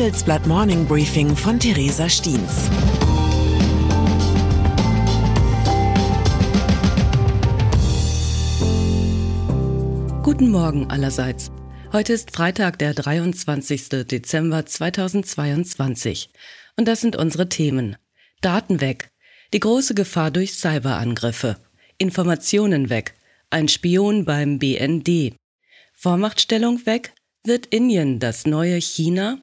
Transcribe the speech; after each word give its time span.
Handelsblatt 0.00 0.46
Morning 0.46 0.86
Briefing 0.86 1.36
von 1.36 1.60
Theresa 1.60 2.08
Stiens. 2.08 2.70
Guten 10.22 10.48
Morgen 10.48 10.90
allerseits. 10.90 11.50
Heute 11.92 12.14
ist 12.14 12.34
Freitag, 12.34 12.78
der 12.78 12.94
23. 12.94 14.06
Dezember 14.06 14.64
2022. 14.64 16.30
Und 16.78 16.88
das 16.88 17.02
sind 17.02 17.16
unsere 17.16 17.50
Themen. 17.50 17.96
Daten 18.40 18.80
weg. 18.80 19.10
Die 19.52 19.60
große 19.60 19.94
Gefahr 19.94 20.30
durch 20.30 20.54
Cyberangriffe. 20.54 21.58
Informationen 21.98 22.88
weg. 22.88 23.12
Ein 23.50 23.68
Spion 23.68 24.24
beim 24.24 24.58
BND. 24.58 25.36
Vormachtstellung 25.92 26.86
weg. 26.86 27.12
Wird 27.44 27.66
Indien 27.66 28.18
das 28.18 28.46
neue 28.46 28.80
China? 28.80 29.42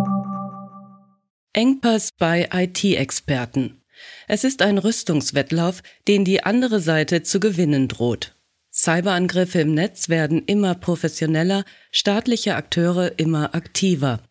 Engpass 1.53 2.13
bei 2.17 2.47
IT-Experten. 2.53 3.81
Es 4.29 4.45
ist 4.45 4.61
ein 4.61 4.77
Rüstungswettlauf, 4.77 5.83
den 6.07 6.23
die 6.23 6.43
andere 6.43 6.79
Seite 6.79 7.23
zu 7.23 7.41
gewinnen 7.41 7.89
droht. 7.89 8.35
Cyberangriffe 8.71 9.59
im 9.59 9.73
Netz 9.73 10.07
werden 10.07 10.43
immer 10.45 10.75
professioneller, 10.75 11.65
staatliche 11.91 12.55
Akteure 12.55 13.19
immer 13.19 13.53
aktiver. 13.53 14.23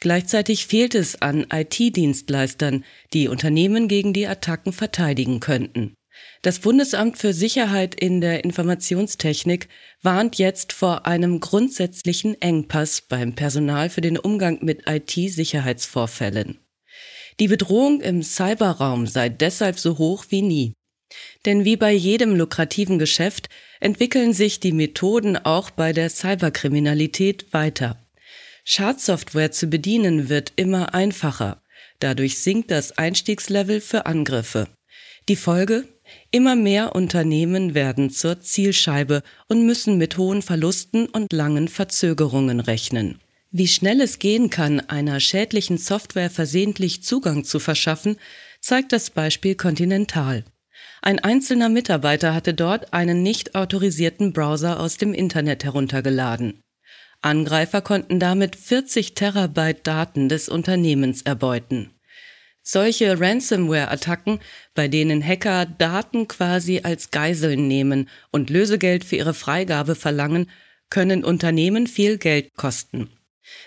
Gleichzeitig 0.00 0.66
fehlt 0.66 0.96
es 0.96 1.22
an 1.22 1.46
IT-Dienstleistern, 1.48 2.84
die 3.12 3.28
Unternehmen 3.28 3.86
gegen 3.86 4.12
die 4.12 4.26
Attacken 4.26 4.72
verteidigen 4.72 5.38
könnten. 5.38 5.94
Das 6.42 6.58
Bundesamt 6.58 7.18
für 7.18 7.32
Sicherheit 7.32 7.94
in 7.94 8.20
der 8.20 8.42
Informationstechnik 8.42 9.68
warnt 10.02 10.38
jetzt 10.38 10.72
vor 10.72 11.06
einem 11.06 11.38
grundsätzlichen 11.38 12.40
Engpass 12.42 13.00
beim 13.00 13.34
Personal 13.36 13.90
für 13.90 14.00
den 14.00 14.18
Umgang 14.18 14.58
mit 14.60 14.88
IT-Sicherheitsvorfällen. 14.88 16.58
Die 17.40 17.48
Bedrohung 17.48 18.00
im 18.00 18.22
Cyberraum 18.22 19.06
sei 19.06 19.28
deshalb 19.28 19.78
so 19.78 19.98
hoch 19.98 20.26
wie 20.28 20.42
nie. 20.42 20.72
Denn 21.46 21.64
wie 21.64 21.76
bei 21.76 21.92
jedem 21.92 22.36
lukrativen 22.36 22.98
Geschäft 22.98 23.48
entwickeln 23.80 24.32
sich 24.32 24.60
die 24.60 24.72
Methoden 24.72 25.36
auch 25.36 25.70
bei 25.70 25.92
der 25.92 26.10
Cyberkriminalität 26.10 27.52
weiter. 27.52 27.98
Schadsoftware 28.64 29.52
zu 29.52 29.66
bedienen 29.66 30.28
wird 30.28 30.52
immer 30.56 30.94
einfacher. 30.94 31.60
Dadurch 32.00 32.38
sinkt 32.38 32.70
das 32.70 32.92
Einstiegslevel 32.92 33.80
für 33.80 34.06
Angriffe. 34.06 34.68
Die 35.28 35.36
Folge? 35.36 35.84
Immer 36.30 36.54
mehr 36.54 36.94
Unternehmen 36.94 37.74
werden 37.74 38.10
zur 38.10 38.40
Zielscheibe 38.40 39.22
und 39.48 39.64
müssen 39.64 39.96
mit 39.96 40.18
hohen 40.18 40.42
Verlusten 40.42 41.06
und 41.06 41.32
langen 41.32 41.68
Verzögerungen 41.68 42.60
rechnen. 42.60 43.20
Wie 43.56 43.68
schnell 43.68 44.00
es 44.00 44.18
gehen 44.18 44.50
kann, 44.50 44.80
einer 44.80 45.20
schädlichen 45.20 45.78
Software 45.78 46.28
versehentlich 46.28 47.04
Zugang 47.04 47.44
zu 47.44 47.60
verschaffen, 47.60 48.16
zeigt 48.60 48.90
das 48.90 49.10
Beispiel 49.10 49.54
Continental. 49.54 50.42
Ein 51.02 51.20
einzelner 51.20 51.68
Mitarbeiter 51.68 52.34
hatte 52.34 52.52
dort 52.52 52.92
einen 52.92 53.22
nicht 53.22 53.54
autorisierten 53.54 54.32
Browser 54.32 54.80
aus 54.80 54.96
dem 54.96 55.14
Internet 55.14 55.62
heruntergeladen. 55.62 56.64
Angreifer 57.22 57.80
konnten 57.80 58.18
damit 58.18 58.56
40 58.56 59.14
Terabyte 59.14 59.86
Daten 59.86 60.28
des 60.28 60.48
Unternehmens 60.48 61.22
erbeuten. 61.22 61.90
Solche 62.60 63.20
Ransomware-Attacken, 63.20 64.40
bei 64.74 64.88
denen 64.88 65.24
Hacker 65.24 65.66
Daten 65.66 66.26
quasi 66.26 66.80
als 66.82 67.12
Geiseln 67.12 67.68
nehmen 67.68 68.08
und 68.32 68.50
Lösegeld 68.50 69.04
für 69.04 69.14
ihre 69.14 69.32
Freigabe 69.32 69.94
verlangen, 69.94 70.50
können 70.90 71.22
Unternehmen 71.22 71.86
viel 71.86 72.18
Geld 72.18 72.52
kosten. 72.56 73.10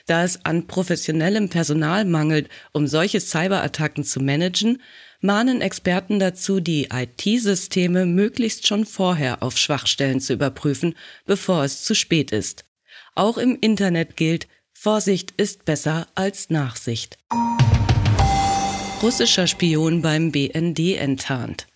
Da 0.05 0.23
es 0.23 0.43
an 0.45 0.67
professionellem 0.67 1.49
Personal 1.49 2.05
mangelt, 2.05 2.49
um 2.71 2.87
solche 2.87 3.19
Cyberattacken 3.19 4.03
zu 4.03 4.19
managen, 4.19 4.81
mahnen 5.21 5.61
Experten 5.61 6.19
dazu, 6.19 6.59
die 6.59 6.89
IT-Systeme 6.91 8.05
möglichst 8.05 8.67
schon 8.67 8.85
vorher 8.85 9.43
auf 9.43 9.57
Schwachstellen 9.57 10.19
zu 10.19 10.33
überprüfen, 10.33 10.95
bevor 11.25 11.63
es 11.63 11.83
zu 11.83 11.95
spät 11.95 12.31
ist. 12.31 12.65
Auch 13.15 13.37
im 13.37 13.57
Internet 13.59 14.17
gilt, 14.17 14.47
Vorsicht 14.73 15.33
ist 15.37 15.65
besser 15.65 16.07
als 16.15 16.49
Nachsicht 16.49 17.17
russischer 19.01 19.45
Spion 19.45 20.01
beim 20.01 20.31
BND 20.31 20.97
enttarnt. 20.97 21.67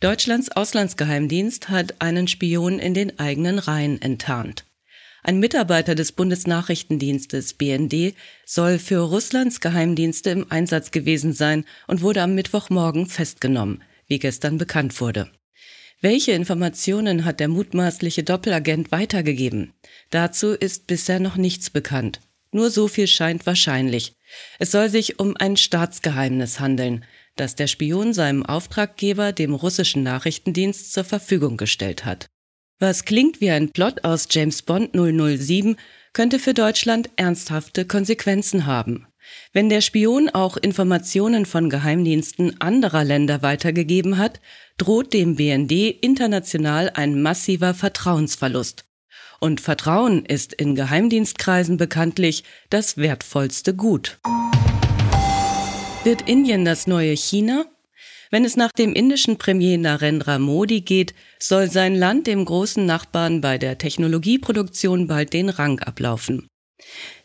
Deutschlands 0.00 0.50
Auslandsgeheimdienst 0.50 1.70
hat 1.70 2.00
einen 2.00 2.28
Spion 2.28 2.78
in 2.78 2.94
den 2.94 3.18
eigenen 3.18 3.58
Reihen 3.58 4.00
enttarnt. 4.02 4.64
Ein 5.28 5.40
Mitarbeiter 5.40 5.94
des 5.94 6.12
Bundesnachrichtendienstes 6.12 7.52
BND 7.52 8.14
soll 8.46 8.78
für 8.78 9.00
Russlands 9.00 9.60
Geheimdienste 9.60 10.30
im 10.30 10.50
Einsatz 10.50 10.90
gewesen 10.90 11.34
sein 11.34 11.66
und 11.86 12.00
wurde 12.00 12.22
am 12.22 12.34
Mittwochmorgen 12.34 13.04
festgenommen, 13.04 13.82
wie 14.06 14.18
gestern 14.18 14.56
bekannt 14.56 14.98
wurde. 15.02 15.30
Welche 16.00 16.32
Informationen 16.32 17.26
hat 17.26 17.40
der 17.40 17.48
mutmaßliche 17.48 18.22
Doppelagent 18.22 18.90
weitergegeben? 18.90 19.74
Dazu 20.08 20.52
ist 20.52 20.86
bisher 20.86 21.20
noch 21.20 21.36
nichts 21.36 21.68
bekannt. 21.68 22.20
Nur 22.50 22.70
so 22.70 22.88
viel 22.88 23.06
scheint 23.06 23.44
wahrscheinlich. 23.44 24.14
Es 24.58 24.70
soll 24.70 24.88
sich 24.88 25.18
um 25.18 25.36
ein 25.36 25.58
Staatsgeheimnis 25.58 26.58
handeln, 26.58 27.04
das 27.36 27.54
der 27.54 27.66
Spion 27.66 28.14
seinem 28.14 28.46
Auftraggeber, 28.46 29.32
dem 29.32 29.52
russischen 29.52 30.02
Nachrichtendienst, 30.02 30.90
zur 30.90 31.04
Verfügung 31.04 31.58
gestellt 31.58 32.06
hat. 32.06 32.30
Was 32.80 33.04
klingt 33.04 33.40
wie 33.40 33.50
ein 33.50 33.70
Plot 33.72 34.04
aus 34.04 34.28
James 34.30 34.62
Bond 34.62 34.92
007, 34.94 35.76
könnte 36.12 36.38
für 36.38 36.54
Deutschland 36.54 37.10
ernsthafte 37.16 37.84
Konsequenzen 37.84 38.66
haben. 38.66 39.08
Wenn 39.52 39.68
der 39.68 39.80
Spion 39.80 40.28
auch 40.28 40.56
Informationen 40.56 41.44
von 41.44 41.70
Geheimdiensten 41.70 42.60
anderer 42.60 43.02
Länder 43.02 43.42
weitergegeben 43.42 44.16
hat, 44.16 44.40
droht 44.78 45.12
dem 45.12 45.34
BND 45.34 45.72
international 46.00 46.90
ein 46.94 47.20
massiver 47.20 47.74
Vertrauensverlust. 47.74 48.84
Und 49.40 49.60
Vertrauen 49.60 50.24
ist 50.24 50.52
in 50.52 50.76
Geheimdienstkreisen 50.76 51.78
bekanntlich 51.78 52.44
das 52.70 52.96
wertvollste 52.96 53.74
Gut. 53.74 54.18
Wird 56.04 56.28
Indien 56.28 56.64
das 56.64 56.86
neue 56.86 57.16
China? 57.16 57.64
Wenn 58.30 58.44
es 58.44 58.56
nach 58.56 58.72
dem 58.72 58.92
indischen 58.92 59.38
Premier 59.38 59.78
Narendra 59.78 60.38
Modi 60.38 60.82
geht, 60.82 61.14
soll 61.38 61.70
sein 61.70 61.94
Land 61.94 62.26
dem 62.26 62.44
großen 62.44 62.84
Nachbarn 62.84 63.40
bei 63.40 63.58
der 63.58 63.78
Technologieproduktion 63.78 65.06
bald 65.06 65.32
den 65.32 65.48
Rang 65.48 65.80
ablaufen. 65.80 66.46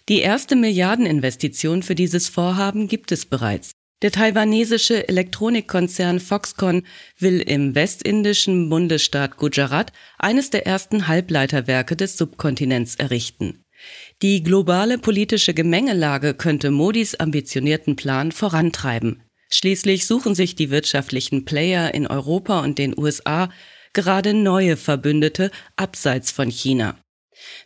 Die 0.09 0.19
erste 0.19 0.55
Milliardeninvestition 0.55 1.83
für 1.83 1.95
dieses 1.95 2.29
Vorhaben 2.29 2.87
gibt 2.87 3.11
es 3.11 3.25
bereits. 3.25 3.71
Der 4.01 4.11
taiwanesische 4.11 5.07
Elektronikkonzern 5.07 6.19
Foxconn 6.19 6.83
will 7.19 7.39
im 7.39 7.73
westindischen 7.73 8.69
Bundesstaat 8.69 9.37
Gujarat 9.37 9.93
eines 10.17 10.49
der 10.49 10.67
ersten 10.67 11.07
Halbleiterwerke 11.07 11.95
des 11.95 12.17
Subkontinents 12.17 12.95
errichten. 12.95 13.63
Die 14.21 14.43
globale 14.43 14.97
politische 14.97 15.53
Gemengelage 15.53 16.33
könnte 16.33 16.69
Modis 16.71 17.15
ambitionierten 17.15 17.95
Plan 17.95 18.33
vorantreiben. 18.33 19.23
Schließlich 19.55 20.07
suchen 20.07 20.33
sich 20.33 20.55
die 20.55 20.71
wirtschaftlichen 20.71 21.45
Player 21.45 21.93
in 21.93 22.07
Europa 22.07 22.61
und 22.61 22.79
den 22.79 22.97
USA 22.97 23.51
gerade 23.93 24.33
neue 24.33 24.77
Verbündete 24.77 25.51
abseits 25.75 26.31
von 26.31 26.49
China. 26.49 26.97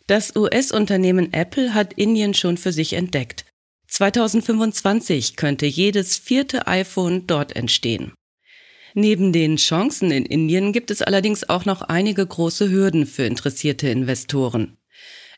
Das 0.06 0.36
US-Unternehmen 0.36 1.32
Apple 1.32 1.72
hat 1.72 1.94
Indien 1.94 2.34
schon 2.34 2.58
für 2.58 2.72
sich 2.72 2.92
entdeckt. 2.92 3.46
2025 3.86 5.36
könnte 5.36 5.64
jedes 5.64 6.18
vierte 6.18 6.66
iPhone 6.66 7.26
dort 7.26 7.56
entstehen. 7.56 8.12
Neben 8.92 9.32
den 9.32 9.56
Chancen 9.56 10.10
in 10.10 10.26
Indien 10.26 10.74
gibt 10.74 10.90
es 10.90 11.00
allerdings 11.00 11.48
auch 11.48 11.64
noch 11.64 11.80
einige 11.80 12.26
große 12.26 12.68
Hürden 12.70 13.06
für 13.06 13.22
interessierte 13.22 13.88
Investoren. 13.88 14.76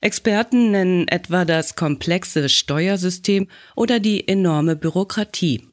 Experten 0.01 0.73
nennen 0.73 1.07
etwa 1.07 1.45
das 1.45 1.77
komplexe 1.77 2.49
Steuersystem 2.49 3.47
oder 3.77 4.01
die 4.01 4.27
enorme 4.27 4.75
Bürokratie. 4.75 5.70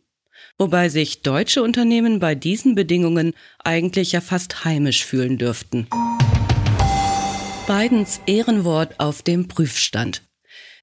Wobei 0.60 0.90
sich 0.90 1.22
deutsche 1.22 1.62
Unternehmen 1.62 2.20
bei 2.20 2.34
diesen 2.34 2.74
Bedingungen 2.74 3.34
eigentlich 3.64 4.14
ja 4.14 4.22
fast 4.22 4.66
heimisch 4.66 5.06
fühlen 5.06 5.38
dürften. 5.38 5.88
Bidens 7.68 8.22
Ehrenwort 8.26 9.00
auf 9.00 9.22
dem 9.22 9.48
Prüfstand. 9.48 10.24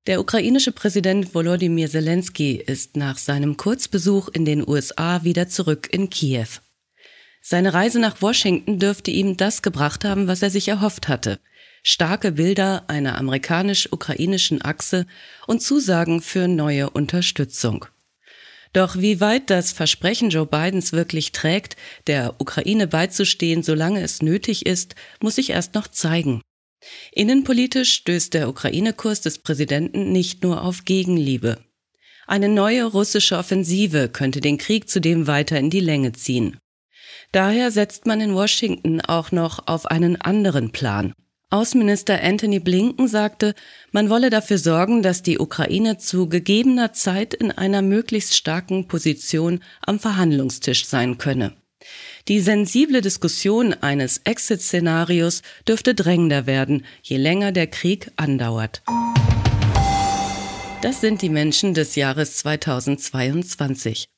Der 0.06 0.20
ukrainische 0.20 0.70
Präsident 0.70 1.34
Volodymyr 1.34 1.88
Zelensky 1.88 2.56
ist 2.56 2.96
nach 2.96 3.16
seinem 3.16 3.56
Kurzbesuch 3.56 4.28
in 4.28 4.44
den 4.44 4.68
USA 4.68 5.24
wieder 5.24 5.48
zurück 5.48 5.88
in 5.90 6.10
Kiew. 6.10 6.46
Seine 7.40 7.74
Reise 7.74 7.98
nach 7.98 8.22
Washington 8.22 8.78
dürfte 8.78 9.10
ihm 9.10 9.36
das 9.36 9.62
gebracht 9.62 10.04
haben, 10.04 10.28
was 10.28 10.42
er 10.42 10.50
sich 10.50 10.68
erhofft 10.68 11.08
hatte. 11.08 11.40
Starke 11.82 12.32
Bilder 12.32 12.84
einer 12.88 13.18
amerikanisch-ukrainischen 13.18 14.62
Achse 14.62 15.06
und 15.46 15.62
Zusagen 15.62 16.20
für 16.20 16.48
neue 16.48 16.90
Unterstützung. 16.90 17.86
Doch 18.74 18.96
wie 18.98 19.20
weit 19.20 19.50
das 19.50 19.70
Versprechen 19.70 20.30
Joe 20.30 20.46
Bidens 20.46 20.92
wirklich 20.92 21.30
trägt, 21.30 21.76
der 22.08 22.34
Ukraine 22.40 22.88
beizustehen, 22.88 23.62
solange 23.62 24.02
es 24.02 24.20
nötig 24.20 24.66
ist, 24.66 24.96
muss 25.20 25.36
sich 25.36 25.50
erst 25.50 25.74
noch 25.74 25.86
zeigen. 25.86 26.42
Innenpolitisch 27.12 27.94
stößt 27.94 28.34
der 28.34 28.48
Ukraine-Kurs 28.48 29.20
des 29.20 29.38
Präsidenten 29.38 30.10
nicht 30.10 30.42
nur 30.42 30.62
auf 30.62 30.84
Gegenliebe. 30.84 31.58
Eine 32.26 32.48
neue 32.48 32.84
russische 32.84 33.38
Offensive 33.38 34.08
könnte 34.08 34.40
den 34.40 34.58
Krieg 34.58 34.88
zudem 34.88 35.28
weiter 35.28 35.58
in 35.58 35.70
die 35.70 35.80
Länge 35.80 36.12
ziehen. 36.12 36.58
Daher 37.30 37.70
setzt 37.70 38.06
man 38.06 38.20
in 38.20 38.34
Washington 38.34 39.00
auch 39.00 39.30
noch 39.30 39.68
auf 39.68 39.86
einen 39.86 40.20
anderen 40.20 40.72
Plan. 40.72 41.14
Außenminister 41.54 42.20
Anthony 42.20 42.58
Blinken 42.58 43.06
sagte, 43.06 43.54
man 43.92 44.10
wolle 44.10 44.28
dafür 44.28 44.58
sorgen, 44.58 45.04
dass 45.04 45.22
die 45.22 45.38
Ukraine 45.38 45.98
zu 45.98 46.28
gegebener 46.28 46.92
Zeit 46.92 47.32
in 47.32 47.52
einer 47.52 47.80
möglichst 47.80 48.36
starken 48.36 48.88
Position 48.88 49.62
am 49.80 50.00
Verhandlungstisch 50.00 50.84
sein 50.84 51.16
könne. 51.16 51.54
Die 52.26 52.40
sensible 52.40 53.02
Diskussion 53.02 53.72
eines 53.72 54.18
Exit-Szenarios 54.24 55.42
dürfte 55.68 55.94
drängender 55.94 56.46
werden, 56.46 56.84
je 57.04 57.18
länger 57.18 57.52
der 57.52 57.68
Krieg 57.68 58.10
andauert. 58.16 58.82
Das 60.82 61.00
sind 61.00 61.22
die 61.22 61.28
Menschen 61.28 61.72
des 61.72 61.94
Jahres 61.94 62.38
2022. 62.38 64.08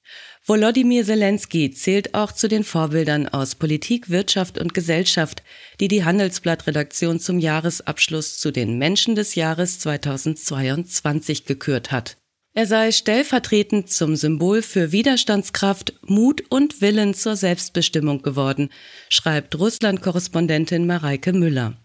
Volodymyr 0.44 1.04
Zelensky 1.04 1.72
zählt 1.72 2.14
auch 2.14 2.30
zu 2.30 2.46
den 2.46 2.62
Vorbildern 2.62 3.26
aus 3.26 3.56
Politik, 3.56 4.10
Wirtschaft 4.10 4.58
und 4.58 4.74
Gesellschaft, 4.74 5.42
die 5.80 5.88
die 5.88 6.04
Handelsblatt-Redaktion 6.04 7.18
zum 7.18 7.40
Jahresabschluss 7.40 8.38
zu 8.38 8.52
den 8.52 8.78
Menschen 8.78 9.16
des 9.16 9.34
Jahres 9.34 9.80
2022 9.80 11.46
gekürt 11.46 11.90
hat. 11.90 12.16
Er 12.54 12.66
sei 12.66 12.92
stellvertretend 12.92 13.90
zum 13.90 14.16
Symbol 14.16 14.62
für 14.62 14.92
Widerstandskraft, 14.92 15.94
Mut 16.02 16.44
und 16.48 16.80
Willen 16.80 17.12
zur 17.12 17.36
Selbstbestimmung 17.36 18.22
geworden, 18.22 18.70
schreibt 19.08 19.58
Russland-Korrespondentin 19.58 20.86
Mareike 20.86 21.32
Müller. 21.32 21.76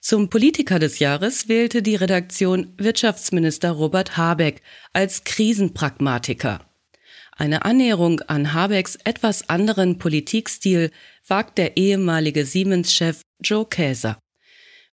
Zum 0.00 0.28
Politiker 0.28 0.78
des 0.78 0.98
Jahres 0.98 1.48
wählte 1.48 1.82
die 1.82 1.96
Redaktion 1.96 2.74
Wirtschaftsminister 2.76 3.70
Robert 3.70 4.16
Habeck 4.16 4.62
als 4.92 5.24
Krisenpragmatiker. 5.24 6.60
Eine 7.38 7.66
Annäherung 7.66 8.20
an 8.22 8.54
Habecks 8.54 8.96
etwas 9.04 9.50
anderen 9.50 9.98
Politikstil 9.98 10.90
wagt 11.28 11.58
der 11.58 11.76
ehemalige 11.76 12.46
Siemens-Chef 12.46 13.20
Joe 13.42 13.66
Käser. 13.66 14.18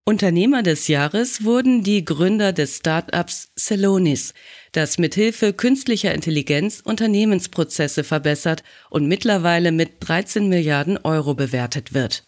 Unternehmer 0.05 0.65
des 0.65 0.89
Jahres 0.89 1.45
wurden 1.45 1.85
die 1.85 2.05
Gründer 2.05 2.53
des 2.53 2.79
Start-ups 2.79 3.53
Celonis, 3.57 4.35
das 4.73 4.99
mithilfe 4.99 5.53
künstlicher 5.53 6.13
Intelligenz 6.13 6.81
Unternehmensprozesse 6.81 8.03
verbessert 8.03 8.65
und 8.91 9.07
mittlerweile 9.07 9.71
mit 9.71 9.93
13 10.01 10.49
Milliarden 10.49 10.99
Euro 10.99 11.35
bewertet 11.35 11.95
wird. 11.95 12.25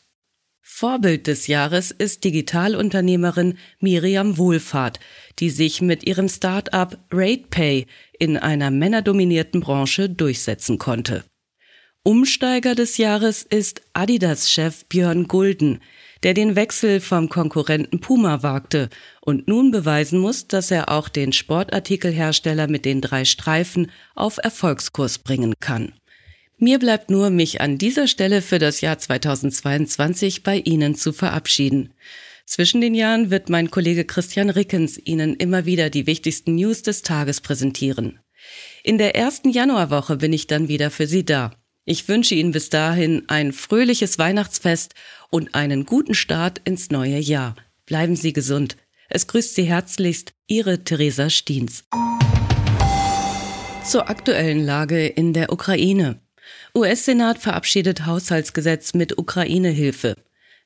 Vorbild 0.67 1.27
des 1.27 1.47
Jahres 1.47 1.91
ist 1.91 2.25
Digitalunternehmerin 2.25 3.59
Miriam 3.81 4.39
Wohlfahrt, 4.39 4.99
die 5.39 5.51
sich 5.51 5.83
mit 5.83 6.07
ihrem 6.07 6.27
Start-up 6.27 6.97
RatePay 7.13 7.87
in 8.19 8.39
einer 8.39 8.71
männerdominierten 8.71 9.61
Branche 9.61 10.09
durchsetzen 10.09 10.79
konnte. 10.79 11.23
Umsteiger 12.03 12.75
des 12.75 12.97
Jahres 12.97 13.43
ist 13.43 13.83
Adidas-Chef 13.93 14.87
Björn 14.87 15.29
Gulden, 15.29 15.83
der 16.23 16.33
den 16.33 16.57
Wechsel 16.57 17.01
vom 17.01 17.29
Konkurrenten 17.29 18.01
Puma 18.01 18.43
wagte 18.43 18.89
und 19.21 19.47
nun 19.47 19.71
beweisen 19.71 20.19
muss, 20.19 20.49
dass 20.49 20.71
er 20.71 20.91
auch 20.91 21.11
den 21.11 21.35
Sportartikelhersteller 21.35 22.69
mit 22.69 22.87
den 22.87 23.03
drei 23.03 23.27
Streifen 23.27 23.91
auf 24.15 24.39
Erfolgskurs 24.39 25.19
bringen 25.19 25.53
kann. 25.61 25.93
Mir 26.59 26.79
bleibt 26.79 27.11
nur, 27.11 27.31
mich 27.31 27.61
an 27.61 27.79
dieser 27.79 28.07
Stelle 28.07 28.41
für 28.41 28.59
das 28.59 28.81
Jahr 28.81 28.99
2022 28.99 30.43
bei 30.43 30.59
Ihnen 30.59 30.95
zu 30.95 31.13
verabschieden. 31.13 31.93
Zwischen 32.47 32.81
den 32.81 32.95
Jahren 32.95 33.31
wird 33.31 33.49
mein 33.49 33.71
Kollege 33.71 34.05
Christian 34.05 34.51
Rickens 34.51 35.01
Ihnen 35.03 35.35
immer 35.35 35.65
wieder 35.65 35.91
die 35.91 36.07
wichtigsten 36.07 36.55
News 36.55 36.83
des 36.83 37.03
Tages 37.03 37.41
präsentieren. 37.41 38.21
In 38.83 38.99
der 38.99 39.17
ersten 39.17 39.51
Januarwoche 39.51 40.17
bin 40.17 40.33
ich 40.33 40.47
dann 40.47 40.69
wieder 40.69 40.91
für 40.91 41.07
Sie 41.07 41.25
da. 41.25 41.53
Ich 41.87 42.07
wünsche 42.07 42.35
Ihnen 42.35 42.53
bis 42.53 42.71
dahin 42.71 43.25
ein 43.29 43.53
fröhliches 43.53 44.19
Weihnachtsfest 44.19 44.95
und 45.31 45.55
einen 45.55 45.87
guten 45.87 46.15
Start 46.15 46.61
ins 46.65 46.91
neue 46.91 47.19
Jahr. 47.19 47.57
Bleiben 47.85 48.15
Sie 48.15 48.33
gesund. 48.33 48.77
Es 49.09 49.27
grüßt 49.27 49.55
Sie 49.55 49.65
herzlichst 49.65 50.33
Ihre 50.47 50.85
Theresa 50.85 51.31
Stiens. 51.31 51.85
Zur 53.85 54.09
aktuellen 54.09 54.65
Lage 54.65 55.07
in 55.07 55.33
der 55.35 55.53
Ukraine. 55.53 56.24
US-Senat 56.77 57.39
verabschiedet 57.39 58.07
Haushaltsgesetz 58.07 58.95
mit 58.95 59.19
Ukraine-Hilfe. 59.19 60.17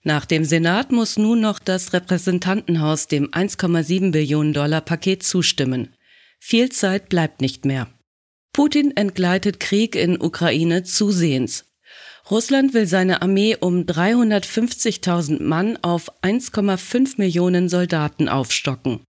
Nach 0.05 0.25
dem 0.25 0.45
Senat 0.45 0.93
muss 0.93 1.17
nun 1.17 1.41
noch 1.41 1.59
das 1.59 1.93
Repräsentantenhaus 1.93 3.09
dem 3.09 3.31
1,7 3.31 4.13
Billionen 4.13 4.53
Dollar 4.53 4.81
Paket 4.81 5.23
zustimmen. 5.23 5.95
Viel 6.39 6.71
Zeit 6.71 7.09
bleibt 7.09 7.41
nicht 7.41 7.65
mehr. 7.65 7.89
Putin 8.53 8.97
entgleitet 8.97 9.61
Krieg 9.61 9.95
in 9.95 10.21
Ukraine 10.21 10.83
zusehends. 10.83 11.67
Russland 12.31 12.75
will 12.75 12.87
seine 12.87 13.23
Armee 13.23 13.57
um 13.59 13.85
350.000 13.85 15.43
Mann 15.43 15.79
auf 15.83 16.13
1,5 16.23 17.15
Millionen 17.17 17.69
Soldaten 17.69 18.29
aufstocken. 18.29 19.01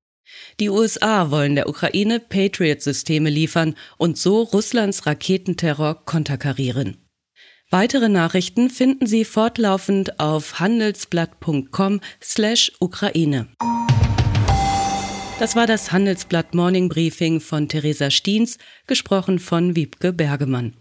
Die 0.60 0.70
USA 0.70 1.32
wollen 1.32 1.56
der 1.56 1.70
Ukraine 1.70 2.20
Patriot-Systeme 2.20 3.30
liefern 3.30 3.76
und 3.98 4.18
so 4.18 4.42
Russlands 4.42 5.06
Raketenterror 5.06 6.06
konterkarieren. 6.06 6.98
Weitere 7.72 8.10
Nachrichten 8.10 8.70
finden 8.70 9.06
Sie 9.06 9.26
fortlaufend 9.26 10.20
auf 10.20 10.60
handelsblatt.com 10.60 12.02
slash 12.22 12.72
Ukraine. 12.80 13.48
Das 15.40 15.56
war 15.56 15.68
das 15.68 15.92
Handelsblatt 15.92 16.54
Morning 16.54 16.90
Briefing 16.90 17.40
von 17.40 17.70
Theresa 17.70 18.10
Stiens, 18.12 18.58
gesprochen 18.88 19.40
von 19.40 19.76
Wiebke 19.76 20.12
Bergemann. 20.12 20.74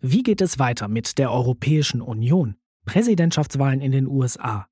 Wie 0.00 0.22
geht 0.22 0.40
es 0.40 0.58
weiter 0.58 0.88
mit 0.88 1.18
der 1.18 1.30
Europäischen 1.30 2.00
Union? 2.00 2.56
Präsidentschaftswahlen 2.86 3.80
in 3.80 3.92
den 3.92 4.06
USA, 4.06 4.66